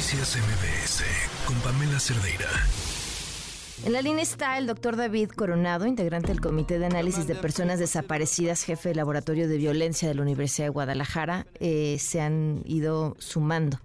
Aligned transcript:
Noticias 0.00 0.38
MBS 0.38 1.04
con 1.46 1.56
Pamela 1.56 2.00
Cerdeira. 2.00 2.48
En 3.84 3.92
la 3.92 4.00
línea 4.00 4.22
está 4.22 4.56
el 4.56 4.66
doctor 4.66 4.96
David 4.96 5.28
Coronado, 5.28 5.84
integrante 5.84 6.28
del 6.28 6.40
Comité 6.40 6.78
de 6.78 6.86
Análisis 6.86 7.26
de 7.26 7.34
Personas 7.34 7.78
Desaparecidas, 7.78 8.64
jefe 8.64 8.88
del 8.88 8.96
Laboratorio 8.96 9.46
de 9.46 9.58
Violencia 9.58 10.08
de 10.08 10.14
la 10.14 10.22
Universidad 10.22 10.68
de 10.68 10.70
Guadalajara. 10.70 11.46
Eh, 11.56 11.98
se 11.98 12.22
han 12.22 12.62
ido 12.64 13.14
sumando 13.18 13.78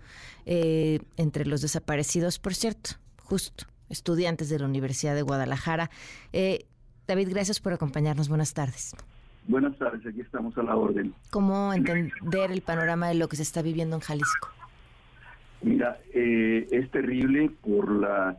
eh, 0.46 0.99
entre 1.17 1.46
los 1.46 1.62
desaparecidos, 1.62 2.40
por 2.40 2.56
cierto, 2.56 2.92
justo, 3.18 3.66
estudiantes 3.90 4.47
de 4.47 4.60
la 4.60 4.68
Universidad 4.68 5.16
de 5.16 5.22
Guadalajara. 5.22 5.90
Eh, 6.32 6.66
David, 7.08 7.28
gracias 7.32 7.60
por 7.60 7.74
acompañarnos. 7.74 8.29
Buenas 8.29 8.54
tardes. 8.54 8.96
Buenas 9.50 9.78
tardes, 9.78 10.06
aquí 10.08 10.22
estamos 10.22 10.58
a 10.58 10.63
la 10.63 10.78
orden. 10.78 11.13
¿Cómo 11.29 11.74
entender 11.74 12.54
el 12.54 12.62
panorama 12.62 13.10
de 13.10 13.16
lo 13.16 13.28
que 13.28 13.36
se 13.36 13.44
está 13.44 13.62
viviendo 13.62 13.97
en 13.97 14.02
Jalisco? 14.02 14.47
Mira, 15.62 15.97
eh, 16.13 16.68
es 16.72 16.90
terrible 16.91 17.52
por 17.64 17.91
la 17.91 18.38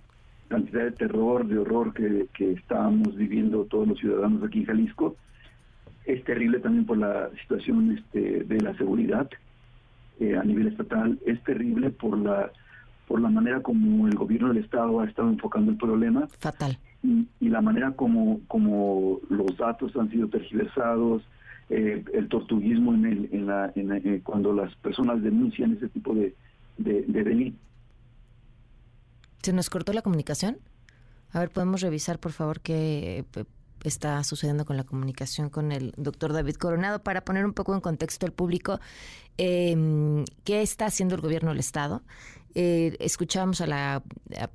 cantidad 0.49 0.85
de 0.85 0.93
terror, 0.93 1.47
de 1.47 1.59
horror 1.59 1.93
que, 1.93 2.27
que 2.35 2.53
estamos 2.53 3.17
viviendo 3.17 3.65
todos 3.65 3.89
los 3.89 3.99
ciudadanos 3.99 4.43
aquí 4.45 4.61
en 4.61 4.67
Jalisco. 4.67 5.17
Es 6.05 6.23
terrible 6.25 6.61
también 6.61 6.87
por 6.87 6.99
la 6.99 7.31
situación 7.43 7.97
este, 7.99 8.45
de 8.45 8.61
la 8.61 8.77
seguridad 8.77 9.29
eh, 10.21 10.37
a 10.37 10.45
nivel 10.45 10.69
estatal. 10.69 11.19
Es 11.27 11.43
terrible 11.43 11.91
por 11.91 12.19
la 12.19 12.53
por 13.07 13.21
la 13.21 13.29
manera 13.29 13.61
como 13.61 14.09
el 14.09 14.17
gobierno 14.17 14.49
del 14.49 14.65
estado 14.65 15.01
ha 15.01 15.07
estado 15.07 15.29
enfocando 15.29 15.71
el 15.71 15.79
problema. 15.79 16.27
Fatal. 16.39 16.77
Y, 17.03 17.49
la 17.49 17.61
manera 17.61 17.93
como, 17.93 18.41
como 18.49 19.21
los 19.31 19.57
datos 19.57 19.97
han 19.97 20.11
sido 20.11 20.27
tergiversados, 20.29 21.23
eh, 21.71 22.05
el 22.13 22.29
tortuguismo 22.29 22.95
en, 22.95 23.05
el, 23.07 23.29
en, 23.31 23.47
la, 23.47 23.73
en 23.77 24.21
cuando 24.21 24.53
las 24.53 24.75
personas 24.77 25.23
denuncian 25.23 25.73
ese 25.75 25.89
tipo 25.89 26.15
de, 26.15 26.35
de, 26.79 27.03
de 27.03 27.55
¿Se 29.43 29.53
nos 29.53 29.71
cortó 29.71 29.93
la 29.93 30.03
comunicación? 30.03 30.59
A 31.31 31.41
ver, 31.41 31.51
¿podemos 31.51 31.81
revisar, 31.81 32.19
por 32.19 32.33
favor, 32.33 32.61
qué 32.61 33.25
eh, 33.37 33.45
está 33.85 34.23
sucediendo 34.25 34.65
con 34.65 34.77
la 34.77 34.85
comunicación 34.85 35.51
con 35.51 35.71
el 35.71 35.93
doctor 35.97 36.33
David 36.33 36.57
Coronado 36.57 37.03
para 37.03 37.25
poner 37.25 37.45
un 37.45 37.53
poco 37.53 37.75
en 37.75 37.81
contexto 37.81 38.27
al 38.27 38.33
público 38.33 38.81
eh, 39.39 40.25
qué 40.45 40.63
está 40.63 40.87
haciendo 40.87 41.15
el 41.15 41.21
gobierno 41.21 41.51
del 41.51 41.61
Estado? 41.61 42.03
Eh, 42.55 42.97
escuchábamos 43.01 43.61
a 43.61 43.67
la 43.67 44.03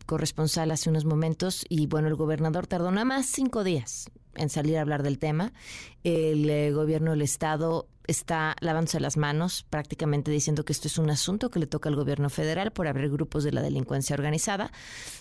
corresponsal 0.08 0.72
hace 0.72 0.90
unos 0.90 1.06
momentos 1.06 1.66
y 1.70 1.86
bueno, 1.86 2.08
el 2.08 2.16
gobernador 2.16 2.66
tardó 2.66 2.92
nada 2.92 3.06
más 3.06 3.28
cinco 3.28 3.64
días 3.64 4.10
en 4.36 4.50
salir 4.50 4.78
a 4.78 4.82
hablar 4.82 5.04
del 5.04 5.20
tema. 5.20 5.54
El 6.04 6.50
eh, 6.50 6.72
gobierno 6.72 7.12
del 7.12 7.22
Estado 7.22 7.88
está 8.08 8.56
lavándose 8.60 9.00
las 9.00 9.16
manos, 9.16 9.64
prácticamente 9.70 10.32
diciendo 10.32 10.66
que 10.66 10.74
esto 10.74 10.88
es 10.88 10.98
un 10.98 11.10
asunto 11.10 11.50
que 11.50 11.60
le 11.60 11.68
toca 11.68 11.88
al 11.88 11.96
gobierno 11.96 12.30
federal 12.30 12.72
por 12.72 12.88
abrir 12.88 13.10
grupos 13.12 13.44
de 13.44 13.52
la 13.52 13.62
delincuencia 13.62 14.16
organizada, 14.16 14.72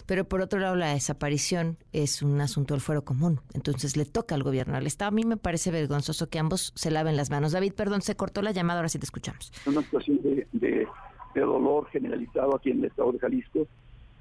pero 0.06 0.24
por 0.24 0.40
otro 0.40 0.58
lado 0.58 0.74
la 0.76 0.94
desaparición 0.94 1.76
es 1.92 2.22
un 2.22 2.40
asunto 2.40 2.74
del 2.74 2.80
fuero 2.80 3.04
común, 3.04 3.40
entonces 3.52 3.96
le 3.96 4.06
toca 4.06 4.34
al 4.34 4.42
gobierno 4.42 4.74
del 4.74 4.86
Estado. 4.86 5.10
A 5.10 5.12
mí 5.12 5.24
me 5.24 5.36
parece 5.36 5.70
vergonzoso 5.70 6.28
que 6.30 6.38
ambos 6.38 6.72
se 6.74 6.90
laven 6.90 7.16
las 7.16 7.30
manos. 7.30 7.52
David, 7.52 7.74
perdón, 7.74 8.02
se 8.02 8.16
cortó 8.16 8.42
la 8.42 8.50
llamada, 8.50 8.80
ahora 8.80 8.88
sí 8.88 8.98
te 8.98 9.04
escuchamos. 9.04 9.52
Una 9.66 9.82
situación 9.82 10.20
de 10.22 10.86
de 11.34 11.40
dolor 11.40 11.86
generalizado 11.90 12.56
aquí 12.56 12.70
en 12.70 12.78
el 12.78 12.86
estado 12.86 13.12
de 13.12 13.18
Jalisco 13.18 13.66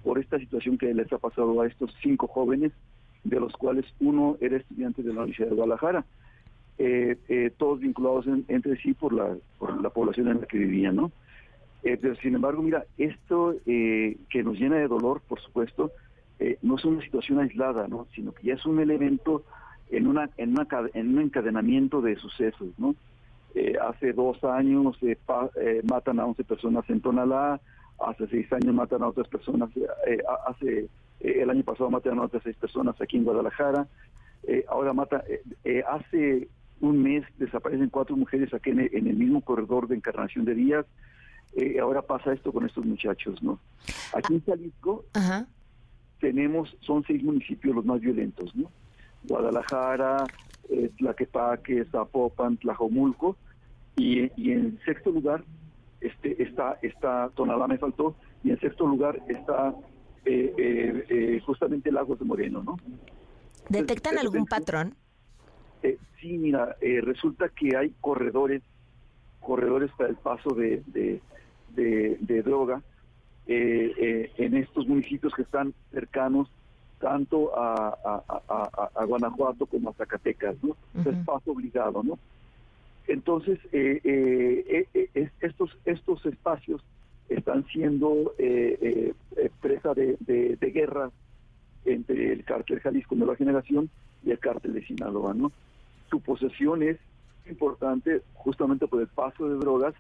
por 0.04 0.20
esta 0.20 0.38
situación 0.40 0.78
que 0.78 0.94
les 0.94 1.12
ha 1.12 1.18
pasado 1.18 1.60
a 1.62 1.68
estos 1.68 1.94
cinco 2.02 2.28
jóvenes, 2.28 2.72
de 3.24 3.40
los 3.40 3.54
cuales 3.54 3.86
uno 4.00 4.38
era 4.40 4.58
estudiante 4.58 5.04
de 5.04 5.14
la 5.14 5.22
Universidad 5.22 5.50
de 5.50 5.56
Guadalajara, 5.56 6.06
eh, 6.78 7.18
eh, 7.28 7.52
todos 7.58 7.82
vinculados 7.82 8.26
entre 8.48 8.78
sí 8.78 8.94
por 8.94 9.14
la, 9.14 9.36
por 9.58 9.82
la 9.82 9.90
población 9.90 10.30
en 10.30 10.42
la 10.42 10.48
que 10.48 10.58
vivían, 10.58 10.96
¿no? 10.96 11.12
Eh, 11.84 11.98
pero 12.02 12.16
sin 12.16 12.36
embargo, 12.36 12.62
mira, 12.62 12.86
esto 12.98 13.56
que 13.66 14.44
nos 14.44 14.58
llena 14.58 14.78
de 14.78 14.88
dolor, 14.88 15.22
por 15.28 15.40
supuesto, 15.42 15.92
no 16.62 16.76
es 16.78 16.86
una 16.86 17.02
situación 17.02 17.40
aislada, 17.40 17.88
¿no? 17.88 18.08
Sino 18.16 18.34
que 18.34 18.48
ya 18.48 18.54
es 18.54 18.66
un 18.66 18.80
elemento 18.80 19.44
en, 19.90 20.08
una, 20.08 20.30
en, 20.38 20.52
una, 20.52 20.68
en 20.94 21.18
un 21.18 21.22
encadenamiento 21.24 22.02
de 22.02 22.16
sucesos, 22.16 22.70
¿no? 22.78 22.96
Hace 23.82 24.14
dos 24.14 24.42
años 24.44 24.96
eh, 25.02 25.18
eh, 25.60 25.82
matan 25.90 26.20
a 26.20 26.26
11 26.26 26.44
personas 26.44 26.90
en 26.90 27.02
Tonalá, 27.02 27.60
hace 28.00 28.28
seis 28.28 28.52
años 28.54 28.74
matan 28.74 29.04
a 29.04 29.08
otras 29.08 29.28
personas, 29.28 29.70
hace 30.46 30.88
el 31.20 31.50
año 31.50 31.64
pasado 31.64 31.90
mataron 31.90 32.20
a 32.20 32.24
otras 32.24 32.44
seis 32.44 32.56
personas 32.56 33.00
aquí 33.02 33.18
en 33.18 33.24
Guadalajara, 33.24 33.88
ahora 34.70 34.94
mata, 34.94 35.24
hace 35.88 36.48
un 36.80 37.04
mes 37.04 37.26
desaparecen 37.38 37.90
cuatro 37.90 38.16
mujeres 38.16 38.54
aquí 38.54 38.70
en 38.70 38.80
el, 38.80 39.16
mismo 39.16 39.42
corredor 39.42 39.88
de 39.88 39.96
Encarnación 39.96 40.46
de 40.46 40.56
Díaz, 40.56 40.86
ahora 41.82 42.02
pasa 42.02 42.34
esto 42.34 42.54
con 42.54 42.66
estos 42.66 42.86
muchachos, 42.86 43.44
¿no? 43.44 43.60
Aquí 44.14 44.36
en 44.36 44.46
Jalisco 44.46 45.06
tenemos, 46.20 46.76
son 46.82 47.04
seis 47.06 47.24
municipios 47.24 47.76
los 47.76 47.86
más 47.86 48.00
violentos, 48.00 48.56
¿no? 48.56 48.72
Guadalajara, 49.24 50.26
eh, 50.70 50.92
Tlaquepaque, 50.98 51.86
Zapopan, 51.86 52.58
Tlajomulco, 52.58 53.36
y, 53.96 54.32
y 54.42 54.52
en 54.52 54.80
sexto 54.86 55.12
lugar 55.12 55.44
este, 56.00 56.42
está, 56.42 56.78
está 56.82 57.30
Tonalá 57.36 57.68
me 57.68 57.78
faltó, 57.78 58.16
y 58.44 58.52
en 58.52 58.60
sexto 58.60 58.88
lugar 58.88 59.22
está 59.28 59.74
eh, 60.26 60.54
eh, 60.58 61.06
eh 61.10 61.42
justamente 61.46 61.92
Lagos 61.92 62.20
de 62.20 62.26
Moreno, 62.26 62.64
¿no? 62.64 62.78
¿Detectan 63.70 64.18
algún 64.18 64.46
patrón? 64.46 64.96
sí, 66.20 66.38
mira, 66.38 66.76
resulta 66.82 67.48
que 67.48 67.78
hay 67.78 67.94
corredores, 68.02 68.62
corredores 69.40 69.90
para 69.98 70.10
el 70.10 70.18
paso 70.18 70.54
de, 70.54 70.84
de, 71.70 72.42
droga 72.44 72.82
en 73.48 74.58
estos 74.58 74.86
municipios 74.86 75.34
que 75.34 75.44
están 75.44 75.74
cercanos 75.92 76.50
tanto 77.00 77.58
a, 77.58 77.98
a, 78.96 79.06
Guanajuato 79.06 79.66
como 79.66 79.92
a 79.92 79.94
Zacatecas, 79.94 80.58
¿no? 80.62 80.76
Es 81.10 81.26
paso 81.26 81.52
obligado, 81.52 82.04
¿no? 82.04 82.20
Entonces, 83.10 83.58
eh, 83.72 84.00
eh, 84.04 84.88
eh, 84.94 85.30
estos, 85.42 85.76
estos 85.86 86.24
espacios 86.28 86.82
están 87.30 87.66
siendo 87.68 88.34
presa 89.62 89.94
de, 89.94 90.18
de, 90.20 90.72
guerra 90.72 91.12
entre 91.86 92.34
el 92.34 92.44
cártel 92.44 92.80
Jalisco 92.80 93.16
Nueva 93.16 93.36
Generación 93.36 93.90
y 94.24 94.32
el 94.32 94.40
cártel 94.40 94.74
de 94.74 94.86
Sinaloa, 94.86 95.34
¿no? 95.34 95.52
Su 96.10 96.20
posesión 96.22 96.84
es 96.84 96.98
importante 97.50 98.22
justamente 98.34 98.88
por 98.88 99.02
el 99.02 99.08
paso 99.08 99.48
de 99.48 99.56
drogas, 99.56 99.94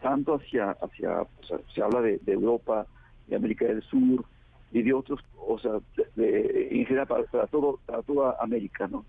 tanto 0.00 0.34
hacia, 0.34 0.70
hacia 0.70 1.26
se 1.74 1.82
habla 1.82 2.00
de, 2.00 2.18
de 2.18 2.32
Europa, 2.32 2.86
de 3.26 3.36
América 3.36 3.64
del 3.66 3.82
Sur, 3.82 4.24
y 4.72 4.82
de 4.82 4.92
otros, 4.92 5.20
o 5.38 5.58
sea, 5.58 5.72
de, 6.16 6.68
en 6.70 6.84
general 6.86 7.06
para, 7.06 7.46
todo, 7.46 7.78
para 7.86 8.02
toda 8.02 8.36
América, 8.40 8.88
¿no? 8.88 9.04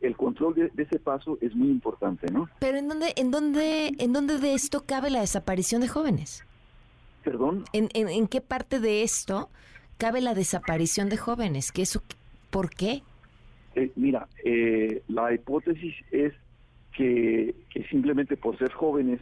El 0.00 0.16
control 0.16 0.54
de, 0.54 0.82
ese 0.82 0.98
paso 0.98 1.38
es 1.40 1.54
muy 1.54 1.68
importante, 1.68 2.30
¿no? 2.32 2.48
Pero 2.58 2.78
¿en 2.78 2.88
dónde, 2.88 3.12
en 3.16 3.30
dónde, 3.30 3.92
en 3.98 4.12
dónde 4.12 4.38
de 4.38 4.54
esto 4.54 4.84
cabe 4.86 5.10
la 5.10 5.20
desaparición 5.20 5.80
de 5.80 5.88
jóvenes? 5.88 6.44
¿Perdón? 7.24 7.64
¿En, 7.72 7.88
en, 7.94 8.26
qué 8.28 8.40
parte 8.40 8.80
de 8.80 9.02
esto 9.02 9.50
cabe 9.98 10.20
la 10.20 10.34
desaparición 10.34 11.08
de 11.08 11.18
jóvenes? 11.18 11.70
¿Qué 11.70 11.82
eso, 11.82 12.02
¿Por 12.50 12.70
qué? 12.70 13.02
Eh, 13.74 13.92
mira, 13.96 14.26
eh, 14.44 15.02
la 15.08 15.32
hipótesis 15.32 15.94
es 16.10 16.32
que, 16.96 17.54
que 17.70 17.84
simplemente 17.84 18.36
por 18.36 18.58
ser 18.58 18.72
jóvenes, 18.72 19.20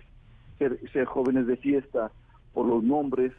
ser, 0.58 0.78
ser 0.92 1.04
jóvenes 1.04 1.46
de 1.46 1.56
fiesta, 1.56 2.10
por 2.54 2.66
los 2.66 2.82
nombres, 2.82 3.32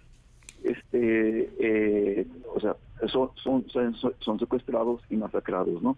este, 0.64 1.50
eh, 1.60 2.28
o 2.54 2.60
sea, 2.60 2.76
son, 3.08 3.32
son, 3.68 3.96
son, 4.20 4.40
secuestrados 4.40 5.02
y 5.10 5.16
masacrados, 5.16 5.82
¿no? 5.82 5.98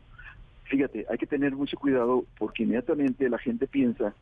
Fíjate, 0.71 1.05
hay 1.09 1.17
que 1.17 1.27
tener 1.27 1.53
mucho 1.53 1.77
cuidado 1.77 2.23
porque 2.39 2.63
inmediatamente 2.63 3.29
la 3.29 3.37
gente 3.37 3.67
piensa 3.67 4.15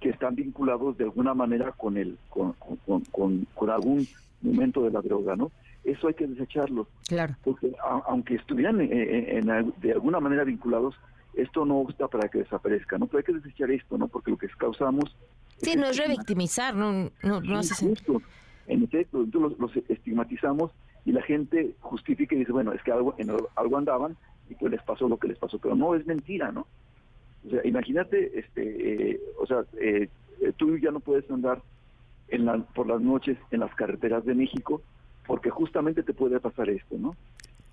que 0.00 0.10
están 0.10 0.34
vinculados 0.34 0.98
de 0.98 1.04
alguna 1.04 1.32
manera 1.32 1.72
con 1.72 1.96
el, 1.96 2.18
con, 2.28 2.52
con, 2.54 3.70
algún 3.70 4.06
momento 4.42 4.82
de 4.82 4.90
la 4.90 5.00
droga, 5.00 5.34
¿no? 5.34 5.50
Eso 5.84 6.08
hay 6.08 6.14
que 6.14 6.26
desecharlo. 6.26 6.86
Claro. 7.08 7.34
Porque 7.42 7.72
aunque 8.06 8.34
estuvieran 8.34 8.76
de 8.76 9.92
alguna 9.92 10.20
manera 10.20 10.44
vinculados, 10.44 10.94
esto 11.32 11.64
no 11.64 11.76
gusta 11.76 12.06
para 12.06 12.28
que 12.28 12.40
desaparezca, 12.40 12.98
¿no? 12.98 13.06
Pero 13.06 13.18
hay 13.18 13.24
que 13.24 13.40
desechar 13.40 13.70
esto, 13.70 13.96
¿no? 13.96 14.08
Porque 14.08 14.30
lo 14.30 14.36
que 14.36 14.48
causamos... 14.58 15.16
Sí, 15.56 15.74
no 15.74 15.86
es 15.86 15.96
revictimizar, 15.96 16.74
no, 16.76 17.10
no, 17.22 17.40
no 17.40 17.58
hace 17.58 17.74
sentido 17.74 18.20
en 18.68 18.84
efecto, 18.84 19.22
entonces 19.22 19.58
los, 19.58 19.76
estigmatizamos 19.88 20.70
y 21.04 21.12
la 21.12 21.22
gente 21.22 21.74
justifica 21.80 22.34
y 22.34 22.40
dice, 22.40 22.52
bueno, 22.52 22.72
es 22.72 22.82
que 22.82 22.92
algo, 22.92 23.14
en 23.18 23.30
algo 23.56 23.76
andaban 23.76 24.16
y 24.48 24.54
pues 24.54 24.72
les 24.72 24.82
pasó 24.82 25.08
lo 25.08 25.18
que 25.18 25.28
les 25.28 25.38
pasó, 25.38 25.58
pero 25.58 25.74
no 25.74 25.94
es 25.94 26.06
mentira, 26.06 26.52
¿no? 26.52 26.66
O 27.46 27.50
sea, 27.50 27.60
imagínate, 27.64 28.38
este, 28.38 29.12
eh, 29.12 29.20
o 29.38 29.46
sea, 29.46 29.64
eh, 29.80 30.08
tú 30.56 30.76
ya 30.78 30.90
no 30.90 31.00
puedes 31.00 31.30
andar 31.30 31.62
en 32.28 32.44
la, 32.44 32.58
por 32.58 32.86
las 32.86 33.00
noches 33.00 33.38
en 33.50 33.60
las 33.60 33.74
carreteras 33.74 34.24
de 34.24 34.34
México 34.34 34.82
porque 35.26 35.50
justamente 35.50 36.02
te 36.02 36.14
puede 36.14 36.40
pasar 36.40 36.68
esto, 36.70 36.96
¿no? 36.98 37.14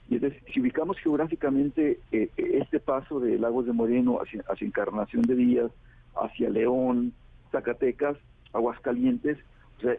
Y 0.10 0.16
entonces, 0.16 0.42
si 0.54 0.62
ubicamos 0.62 0.98
geográficamente 1.00 2.00
eh, 2.12 2.30
este 2.38 2.80
paso 2.80 3.19
de 3.19 3.39
Lagos 3.39 3.66
de 3.66 3.74
Moreno 3.74 4.19
hacia, 4.21 4.44
hacia 4.48 4.68
Encarnación 4.68 5.24
de 5.24 5.36
Díaz, 5.36 5.71
hacia 6.16 6.50
León, 6.50 7.13
Zacatecas, 7.51 8.18
Aguascalientes, 8.54 9.38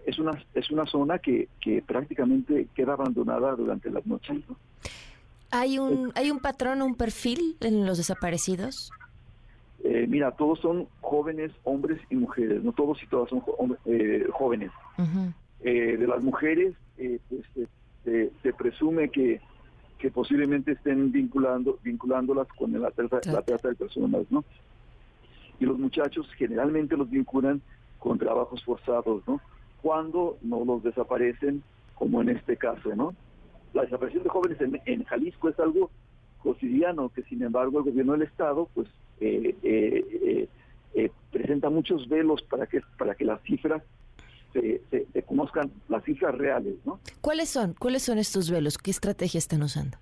es 0.06 0.18
una 0.18 0.42
es 0.54 0.70
una 0.70 0.86
zona 0.86 1.18
que, 1.18 1.48
que 1.60 1.82
prácticamente 1.82 2.68
queda 2.74 2.94
abandonada 2.94 3.54
durante 3.54 3.90
las 3.90 4.06
noches. 4.06 4.38
¿Hay 5.50 5.78
un, 5.78 6.12
¿Hay 6.14 6.30
un 6.30 6.40
patrón 6.40 6.82
un 6.82 6.94
perfil 6.94 7.56
en 7.60 7.86
los 7.86 7.98
desaparecidos? 7.98 8.90
Eh, 9.84 10.06
mira, 10.08 10.32
todos 10.32 10.58
son 10.60 10.88
jóvenes, 11.00 11.52
hombres 11.62 12.00
y 12.10 12.16
mujeres, 12.16 12.62
no 12.64 12.72
todos 12.72 13.00
y 13.02 13.06
todas 13.06 13.30
son 13.30 13.42
eh, 13.84 14.26
jóvenes. 14.32 14.72
Eh, 15.60 15.96
de 15.96 16.06
las 16.06 16.22
mujeres, 16.22 16.74
pues 17.28 17.70
se 18.42 18.52
presume 18.52 19.08
que, 19.10 19.40
que 19.98 20.10
posiblemente 20.10 20.72
estén 20.72 21.12
vinculando 21.12 21.78
vinculándolas 21.82 22.48
con 22.48 22.72
la 22.80 22.90
trata, 22.90 23.20
la 23.30 23.42
trata 23.42 23.68
de 23.68 23.74
personas, 23.74 24.22
¿no? 24.30 24.44
Y 25.60 25.64
los 25.64 25.78
muchachos 25.78 26.28
generalmente 26.36 26.96
los 26.96 27.08
vinculan 27.08 27.62
con 27.98 28.18
trabajos 28.18 28.62
forzados, 28.64 29.22
¿no? 29.26 29.40
Cuando 29.82 30.36
no 30.42 30.64
los 30.64 30.82
desaparecen, 30.82 31.62
como 31.94 32.22
en 32.22 32.30
este 32.30 32.56
caso, 32.56 32.94
¿no? 32.94 33.14
La 33.76 33.82
desaparición 33.82 34.22
de 34.22 34.30
jóvenes 34.30 34.58
en, 34.86 35.04
Jalisco 35.04 35.50
es 35.50 35.60
algo 35.60 35.90
cotidiano 36.42 37.10
que, 37.10 37.22
sin 37.24 37.42
embargo, 37.42 37.80
el 37.80 37.84
gobierno 37.84 38.12
del 38.12 38.22
Estado, 38.22 38.70
pues, 38.72 38.88
eh, 39.20 39.54
eh, 39.62 40.48
eh, 40.94 41.10
presenta 41.30 41.68
muchos 41.68 42.08
velos 42.08 42.42
para 42.44 42.66
que, 42.66 42.80
para 42.96 43.14
que 43.14 43.26
las 43.26 43.42
cifras 43.42 43.82
se, 44.54 44.80
conozcan, 45.26 45.70
las 45.90 46.02
cifras 46.04 46.34
reales, 46.36 46.76
¿no? 46.86 47.00
¿Cuáles 47.20 47.50
son? 47.50 47.74
¿Cuáles 47.78 48.02
son 48.02 48.16
estos 48.16 48.50
velos? 48.50 48.78
¿Qué 48.78 48.90
estrategia 48.90 49.36
están 49.36 49.62
usando? 49.62 49.98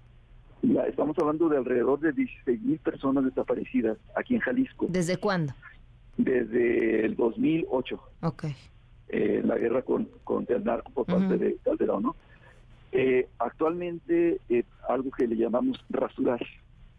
Ya, 0.63 0.83
estamos 0.83 1.19
hablando 1.19 1.49
de 1.49 1.57
alrededor 1.57 1.99
de 1.99 2.13
16 2.13 2.63
mil 2.63 2.79
personas 2.79 3.25
desaparecidas 3.25 3.99
aquí 4.15 4.37
en 4.37 4.41
Jalisco. 4.41 4.87
¿Desde 4.89 5.17
cuándo? 5.17 5.53
Desde 6.17 7.07
el 7.07 7.17
2008. 7.17 8.01
Ok. 8.23 8.45
la 9.11 9.59
guerra 9.59 9.83
con, 9.83 10.09
contra 10.23 10.59
el 10.59 10.63
narco 10.63 10.93
por 10.93 11.07
parte 11.07 11.39
de 11.39 11.57
Calderón, 11.65 12.05
¿no? 12.05 12.17
Eh, 12.97 13.27
actualmente, 13.41 14.41
eh, 14.49 14.63
algo 14.89 15.11
que 15.11 15.27
le 15.27 15.35
llamamos 15.35 15.85
rasurar. 15.91 16.41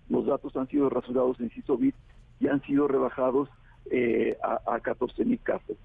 Los 0.10 0.26
datos 0.26 0.54
han 0.58 0.68
sido 0.68 0.90
rasurados 0.90 1.40
en 1.40 1.50
CISOBIT 1.52 1.96
y 2.42 2.50
han 2.50 2.62
sido 2.64 2.90
rebajados 2.90 3.48
eh, 3.90 4.38
a, 4.44 4.60
a 4.76 4.82
14 4.82 5.24
mil 5.24 5.40
casos. 5.40 5.78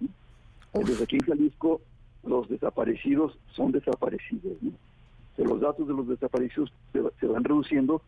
Desde 0.74 1.04
aquí 1.04 1.14
en 1.14 1.26
Jalisco, 1.26 1.80
los 2.24 2.48
desaparecidos 2.48 3.38
son 3.52 3.70
desaparecidos. 3.70 4.56
los 5.36 5.60
datos 5.60 5.86
de 5.86 5.94
los 5.94 6.08
desaparecidos 6.08 6.72
se, 6.92 7.26
van 7.28 7.44
reduciendo 7.44 8.02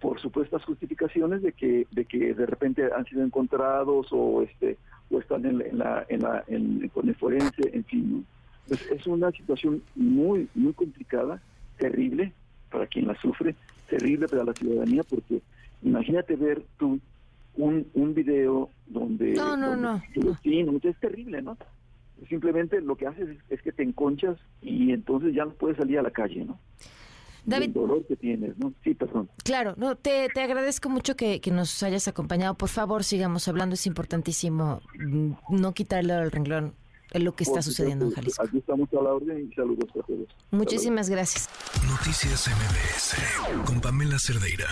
por 0.00 0.20
supuestas 0.20 0.64
justificaciones 0.64 1.40
de 1.42 1.52
que 1.52 1.86
de 1.92 2.04
que 2.04 2.34
de 2.34 2.46
repente 2.46 2.90
han 2.94 3.06
sido 3.06 3.22
encontrados 3.22 4.08
o 4.10 4.42
este 4.42 4.76
o 5.10 5.18
están 5.18 5.46
en, 5.46 5.78
la 5.78 6.04
en 6.08 6.20
la 6.20 6.44
con 6.92 7.08
el 7.08 7.14
forense 7.14 7.70
en 7.72 7.84
fin 7.84 8.26
pues 8.68 8.80
es 8.90 9.06
una 9.06 9.30
situación 9.30 9.82
muy, 9.94 10.48
muy 10.54 10.72
complicada, 10.72 11.40
terrible 11.78 12.32
para 12.70 12.86
quien 12.86 13.06
la 13.06 13.14
sufre, 13.20 13.54
terrible 13.88 14.26
para 14.26 14.44
la 14.44 14.52
ciudadanía, 14.54 15.02
porque 15.04 15.40
imagínate 15.82 16.36
ver 16.36 16.62
tú 16.78 16.98
un, 17.56 17.86
un 17.94 18.14
video 18.14 18.70
donde... 18.86 19.32
No, 19.34 19.56
no, 19.56 19.76
no. 19.76 20.02
Sí, 20.42 20.66
es 20.82 21.00
terrible, 21.00 21.42
¿no? 21.42 21.56
Simplemente 22.28 22.80
lo 22.80 22.96
que 22.96 23.06
haces 23.06 23.36
es, 23.50 23.62
que 23.62 23.72
te 23.72 23.82
enconchas 23.82 24.38
y 24.62 24.92
entonces 24.92 25.34
ya 25.34 25.44
no 25.44 25.52
puedes 25.52 25.76
salir 25.76 25.98
a 25.98 26.02
la 26.02 26.10
calle, 26.10 26.44
¿no? 26.44 26.58
David, 27.44 27.66
el 27.66 27.72
dolor 27.74 28.06
que 28.06 28.16
tienes, 28.16 28.56
¿no? 28.56 28.72
Sí, 28.82 28.94
perdón. 28.94 29.28
Claro, 29.44 29.74
no, 29.76 29.96
te, 29.96 30.28
te 30.32 30.40
agradezco 30.40 30.88
mucho 30.88 31.14
que, 31.14 31.42
que, 31.42 31.50
nos 31.50 31.82
hayas 31.82 32.08
acompañado. 32.08 32.54
Por 32.54 32.70
favor, 32.70 33.04
sigamos 33.04 33.46
hablando, 33.48 33.74
es 33.74 33.86
importantísimo 33.86 34.80
mm, 34.98 35.32
no 35.50 35.74
quitarle 35.74 36.14
al 36.14 36.30
renglón 36.30 36.72
lo 37.12 37.34
que 37.34 37.44
está 37.44 37.62
sucediendo 37.62 38.06
en 38.06 38.12
Jalisco. 38.12 38.42
Aquí 38.42 38.58
estamos 38.58 38.88
a 38.92 39.02
la 39.02 39.12
orden 39.12 39.48
y 39.50 39.54
saludos 39.54 39.90
a 39.90 40.06
todos. 40.06 40.28
Muchísimas 40.50 41.08
gracias. 41.10 41.48
Noticias 41.88 42.48
MBS 42.48 43.64
con 43.64 43.80
Pamela 43.80 44.18
Cerdeira. 44.18 44.66